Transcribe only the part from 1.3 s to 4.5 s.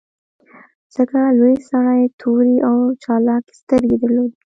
لوی سړي تورې او چالاکې سترګې درلودې